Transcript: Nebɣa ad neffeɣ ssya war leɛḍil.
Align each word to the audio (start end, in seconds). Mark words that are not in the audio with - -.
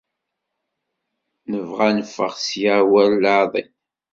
Nebɣa 1.49 1.83
ad 1.89 1.93
neffeɣ 1.97 2.31
ssya 2.39 2.75
war 2.91 3.11
leɛḍil. 3.23 3.69